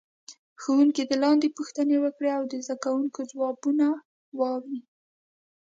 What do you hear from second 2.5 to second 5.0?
د زده کوونکو ځوابونه واوري.